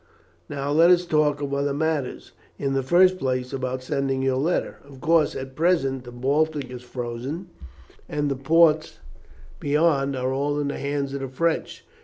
[0.49, 2.31] Now let us talk of other matters.
[2.57, 4.79] In the first place, about sending your letter.
[4.83, 7.49] Of course, at present the Baltic is frozen,
[8.09, 8.97] and the ports
[9.59, 11.85] beyond are all in the hands of the French.